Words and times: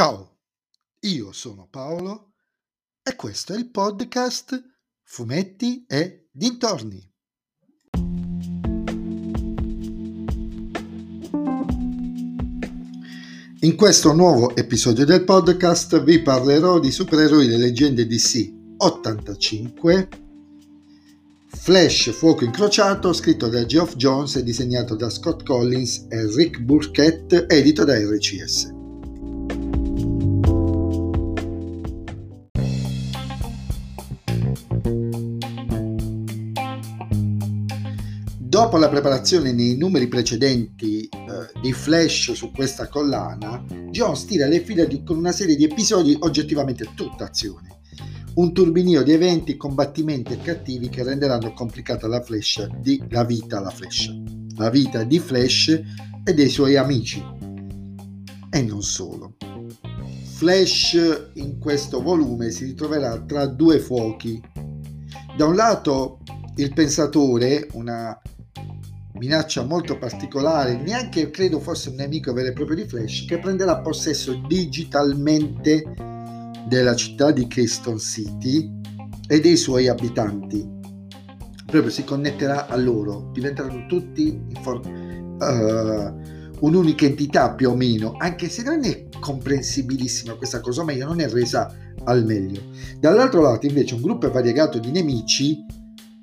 Ciao, 0.00 0.38
io 1.00 1.30
sono 1.30 1.68
Paolo 1.70 2.32
e 3.02 3.14
questo 3.16 3.52
è 3.52 3.58
il 3.58 3.68
podcast 3.68 4.58
Fumetti 5.02 5.84
e 5.86 6.30
Dintorni. 6.32 7.06
In 13.60 13.76
questo 13.76 14.14
nuovo 14.14 14.56
episodio 14.56 15.04
del 15.04 15.22
podcast 15.22 16.02
vi 16.02 16.22
parlerò 16.22 16.78
di 16.78 16.90
supereroi 16.90 17.46
delle 17.46 17.64
leggende 17.64 18.06
DC 18.06 18.54
85 18.78 20.08
Flash 21.46 22.10
Fuoco 22.12 22.44
Incrociato, 22.44 23.12
scritto 23.12 23.48
da 23.48 23.66
Geoff 23.66 23.96
Jones 23.96 24.36
e 24.36 24.42
disegnato 24.42 24.96
da 24.96 25.10
Scott 25.10 25.44
Collins 25.44 26.06
e 26.08 26.24
Rick 26.34 26.58
Burkett, 26.60 27.44
edito 27.50 27.84
da 27.84 27.98
RCS. 27.98 28.79
Dopo 38.50 38.78
la 38.78 38.88
preparazione 38.88 39.52
nei 39.52 39.76
numeri 39.76 40.08
precedenti 40.08 41.04
eh, 41.04 41.60
di 41.62 41.72
Flash 41.72 42.32
su 42.32 42.50
questa 42.50 42.88
collana, 42.88 43.64
Jones 43.90 44.24
tira 44.24 44.48
le 44.48 44.58
fila 44.58 44.84
di, 44.86 45.04
con 45.04 45.18
una 45.18 45.30
serie 45.30 45.54
di 45.54 45.62
episodi 45.62 46.16
oggettivamente 46.18 46.88
tutta 46.96 47.26
azione 47.26 47.78
un 48.34 48.52
turbinio 48.52 49.04
di 49.04 49.12
eventi, 49.12 49.56
combattimenti 49.56 50.32
e 50.32 50.38
cattivi 50.38 50.88
che 50.88 51.04
renderanno 51.04 51.52
complicata 51.52 52.08
la, 52.08 52.20
Flash 52.20 52.66
di, 52.80 53.00
la 53.10 53.22
vita 53.22 53.58
alla 53.58 53.70
Flash, 53.70 54.12
la 54.56 54.68
vita 54.68 55.04
di 55.04 55.20
Flash 55.20 55.68
e 56.24 56.34
dei 56.34 56.48
suoi 56.48 56.76
amici. 56.76 57.24
E 58.50 58.62
non 58.62 58.82
solo. 58.82 59.36
Flash 60.24 61.30
in 61.34 61.60
questo 61.60 62.02
volume 62.02 62.50
si 62.50 62.64
ritroverà 62.64 63.16
tra 63.20 63.46
due 63.46 63.78
fuochi. 63.78 64.42
Da 65.36 65.46
un 65.46 65.54
lato 65.54 66.18
il 66.56 66.72
pensatore, 66.72 67.68
una 67.72 68.20
minaccia 69.20 69.64
molto 69.64 69.98
particolare, 69.98 70.76
neanche 70.76 71.30
credo 71.30 71.60
fosse 71.60 71.90
un 71.90 71.96
nemico 71.96 72.32
vero 72.32 72.48
e 72.48 72.52
proprio 72.54 72.76
di 72.76 72.88
Flash, 72.88 73.26
che 73.26 73.38
prenderà 73.38 73.78
possesso 73.80 74.42
digitalmente 74.48 75.84
della 76.66 76.94
città 76.94 77.30
di 77.30 77.46
Keystone 77.46 77.98
City 77.98 78.80
e 79.28 79.40
dei 79.40 79.58
suoi 79.58 79.88
abitanti. 79.88 80.66
Proprio 81.66 81.90
si 81.90 82.02
connetterà 82.02 82.66
a 82.66 82.76
loro, 82.76 83.28
diventeranno 83.34 83.84
tutti 83.86 84.42
for- 84.62 84.80
uh, 84.86 86.66
un'unica 86.66 87.04
entità 87.04 87.52
più 87.52 87.68
o 87.68 87.74
meno, 87.74 88.14
anche 88.16 88.48
se 88.48 88.62
non 88.62 88.82
è 88.84 89.06
comprensibilissima 89.20 90.32
questa 90.34 90.60
cosa, 90.60 90.82
ma 90.82 90.92
io 90.92 91.06
non 91.06 91.20
è 91.20 91.28
resa 91.28 91.70
al 92.04 92.24
meglio. 92.24 92.62
Dall'altro 92.98 93.42
lato 93.42 93.66
invece 93.66 93.94
un 93.94 94.00
gruppo 94.00 94.30
variegato 94.30 94.78
di 94.78 94.90
nemici 94.90 95.62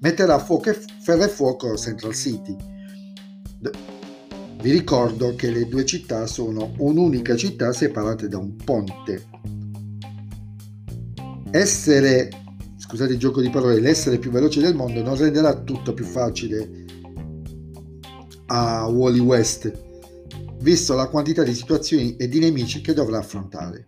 metterà 0.00 0.38
fuoco 0.38 0.70
e 0.70 0.78
ferro 1.00 1.24
e 1.24 1.28
fuoco 1.28 1.76
Central 1.76 2.14
City. 2.14 2.74
Vi 3.60 4.70
ricordo 4.70 5.34
che 5.34 5.50
le 5.50 5.68
due 5.68 5.84
città 5.84 6.26
sono 6.26 6.72
un'unica 6.78 7.36
città 7.36 7.72
separate 7.72 8.28
da 8.28 8.38
un 8.38 8.56
ponte 8.56 9.36
essere, 11.56 12.28
scusate 12.76 13.12
il 13.12 13.18
gioco 13.18 13.40
di 13.40 13.50
parole, 13.50 13.80
l'essere 13.80 14.18
più 14.18 14.30
veloce 14.30 14.60
del 14.60 14.74
mondo 14.74 15.02
non 15.02 15.16
renderà 15.16 15.54
tutto 15.54 15.94
più 15.94 16.04
facile 16.04 16.84
a 18.46 18.86
Wally 18.86 19.20
West, 19.20 19.72
visto 20.60 20.94
la 20.94 21.08
quantità 21.08 21.42
di 21.42 21.54
situazioni 21.54 22.16
e 22.16 22.28
di 22.28 22.38
nemici 22.40 22.80
che 22.80 22.92
dovrà 22.92 23.18
affrontare. 23.18 23.84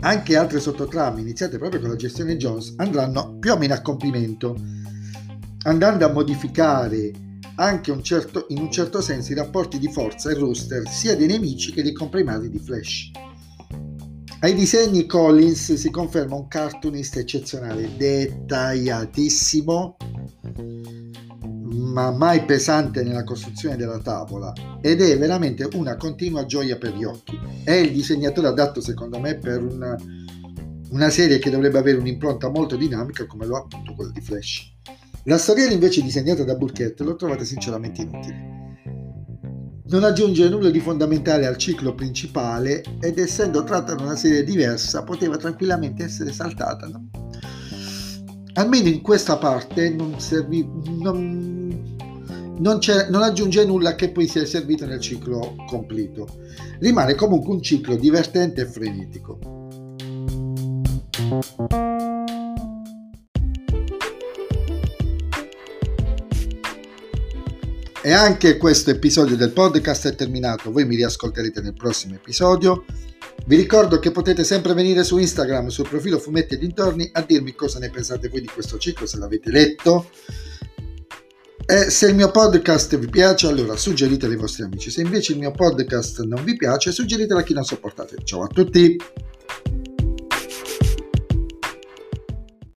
Anche 0.00 0.36
altre 0.36 0.60
sottotrame 0.60 1.20
iniziate 1.20 1.58
proprio 1.58 1.80
con 1.80 1.90
la 1.90 1.96
gestione 1.96 2.36
Jones 2.36 2.74
andranno 2.76 3.36
più 3.38 3.52
o 3.52 3.58
meno 3.58 3.74
a 3.74 3.82
compimento, 3.82 4.56
andando 5.64 6.06
a 6.06 6.12
modificare 6.12 7.12
anche 7.56 7.90
un 7.90 8.02
certo, 8.02 8.46
in 8.48 8.58
un 8.58 8.70
certo 8.70 9.00
senso 9.00 9.32
i 9.32 9.36
rapporti 9.36 9.78
di 9.78 9.90
forza 9.90 10.30
e 10.30 10.34
roster 10.34 10.88
sia 10.88 11.16
dei 11.16 11.26
nemici 11.26 11.72
che 11.72 11.82
dei 11.82 11.92
comprimari 11.92 12.48
di 12.48 12.58
Flash. 12.58 13.10
Ai 14.42 14.54
disegni 14.54 15.04
Collins 15.04 15.74
si 15.74 15.90
conferma 15.90 16.34
un 16.34 16.48
cartoonista 16.48 17.18
eccezionale, 17.18 17.94
dettagliatissimo, 17.94 19.96
ma 21.72 22.10
mai 22.10 22.44
pesante 22.44 23.02
nella 23.02 23.24
costruzione 23.24 23.76
della 23.76 23.98
tavola 23.98 24.52
ed 24.80 25.02
è 25.02 25.18
veramente 25.18 25.68
una 25.74 25.96
continua 25.96 26.46
gioia 26.46 26.78
per 26.78 26.96
gli 26.96 27.04
occhi. 27.04 27.38
È 27.64 27.72
il 27.72 27.92
disegnatore 27.92 28.48
adatto 28.48 28.80
secondo 28.80 29.20
me 29.20 29.36
per 29.36 29.62
una, 29.62 29.94
una 30.90 31.10
serie 31.10 31.38
che 31.38 31.50
dovrebbe 31.50 31.78
avere 31.78 31.98
un'impronta 31.98 32.48
molto 32.48 32.76
dinamica 32.76 33.26
come 33.26 33.44
lo 33.44 33.56
ha 33.56 33.60
appunto 33.60 33.94
quella 33.94 34.10
di 34.10 34.22
Flash. 34.22 34.72
La 35.24 35.38
storiella 35.38 35.72
invece 35.72 36.02
disegnata 36.02 36.44
da 36.44 36.54
Burkett 36.54 37.00
l'ho 37.00 37.16
trovata 37.16 37.44
sinceramente 37.44 38.02
inutile 38.02 38.60
non 39.90 40.04
aggiunge 40.04 40.48
nulla 40.48 40.70
di 40.70 40.78
fondamentale 40.78 41.46
al 41.46 41.56
ciclo 41.56 41.94
principale 41.94 42.82
ed 43.00 43.18
essendo 43.18 43.64
tratta 43.64 43.94
da 43.94 44.04
una 44.04 44.14
serie 44.14 44.44
diversa 44.44 45.02
poteva 45.02 45.36
tranquillamente 45.36 46.04
essere 46.04 46.32
saltata. 46.32 46.86
No? 46.86 47.08
Almeno 48.54 48.88
in 48.88 49.00
questa 49.00 49.36
parte 49.36 49.90
non, 49.90 50.20
servì, 50.20 50.64
non, 51.00 51.96
non, 52.58 52.78
non, 53.08 53.22
aggiunge 53.22 53.64
nulla 53.64 53.96
che 53.96 54.10
poi 54.10 54.28
sia 54.28 54.44
servito 54.44 54.86
nel 54.86 55.00
ciclo 55.00 55.56
completo. 55.66 56.28
Rimane 56.78 57.16
comunque 57.16 57.52
un 57.52 57.62
ciclo 57.62 57.96
divertente 57.96 58.60
e 58.60 58.66
frenetico. 58.66 59.38
E 68.02 68.12
anche 68.12 68.56
questo 68.56 68.88
episodio 68.88 69.36
del 69.36 69.52
podcast 69.52 70.08
è 70.08 70.14
terminato, 70.14 70.72
voi 70.72 70.86
mi 70.86 70.96
riascolterete 70.96 71.60
nel 71.60 71.74
prossimo 71.74 72.14
episodio. 72.14 72.86
Vi 73.44 73.56
ricordo 73.56 73.98
che 73.98 74.10
potete 74.10 74.42
sempre 74.42 74.72
venire 74.72 75.04
su 75.04 75.18
Instagram, 75.18 75.68
sul 75.68 75.86
profilo 75.86 76.18
Fumetti 76.18 76.54
e 76.54 76.58
Dintorni, 76.58 77.10
a 77.12 77.20
dirmi 77.20 77.54
cosa 77.54 77.78
ne 77.78 77.90
pensate 77.90 78.28
voi 78.28 78.40
di 78.40 78.46
questo 78.46 78.78
ciclo, 78.78 79.04
se 79.04 79.18
l'avete 79.18 79.50
letto. 79.50 80.08
E 81.66 81.90
se 81.90 82.06
il 82.06 82.14
mio 82.14 82.30
podcast 82.30 82.96
vi 82.96 83.08
piace, 83.08 83.48
allora 83.48 83.76
suggeritelo 83.76 84.32
ai 84.32 84.38
vostri 84.38 84.62
amici. 84.62 84.90
Se 84.90 85.02
invece 85.02 85.32
il 85.32 85.38
mio 85.38 85.50
podcast 85.50 86.22
non 86.22 86.42
vi 86.42 86.56
piace, 86.56 86.92
suggeritelo 86.92 87.38
a 87.38 87.42
chi 87.42 87.52
non 87.52 87.64
sopportate. 87.64 88.16
Ciao 88.24 88.44
a 88.44 88.46
tutti! 88.46 88.96